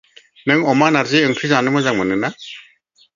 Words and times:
नों 0.51 0.55
अमा-नारजि 0.71 1.21
ओंख्रि 1.27 1.51
जानो 1.51 1.73
मोजां 1.75 1.93
मोनो 1.99 2.17
ना? 2.25 2.31